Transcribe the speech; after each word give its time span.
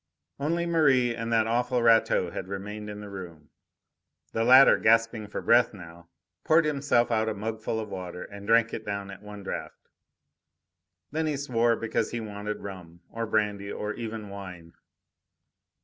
Only 0.39 0.65
Merri 0.65 1.15
and 1.15 1.31
that 1.31 1.45
awful 1.45 1.83
Rateau 1.83 2.31
had 2.31 2.47
remained 2.47 2.89
in 2.89 3.01
the 3.01 3.09
room. 3.11 3.51
The 4.33 4.43
latter, 4.43 4.77
gasping 4.79 5.27
for 5.27 5.43
breath 5.43 5.75
now, 5.75 6.09
poured 6.43 6.65
himself 6.65 7.11
out 7.11 7.29
a 7.29 7.35
mugful 7.35 7.79
of 7.79 7.89
water 7.89 8.23
and 8.23 8.47
drank 8.47 8.73
it 8.73 8.83
down 8.83 9.11
at 9.11 9.21
one 9.21 9.43
draught. 9.43 9.89
Then 11.11 11.27
he 11.27 11.37
swore, 11.37 11.75
because 11.75 12.09
he 12.09 12.19
wanted 12.19 12.61
rum, 12.61 13.01
or 13.11 13.27
brandy, 13.27 13.71
or 13.71 13.93
even 13.93 14.29
wine. 14.29 14.73